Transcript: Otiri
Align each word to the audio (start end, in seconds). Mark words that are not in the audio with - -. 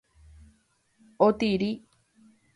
Otiri 1.27 1.69